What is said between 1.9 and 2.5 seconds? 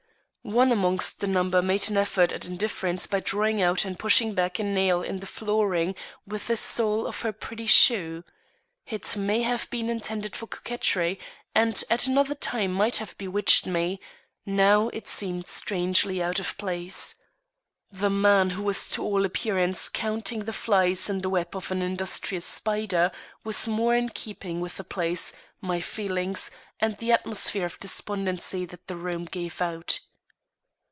an effort at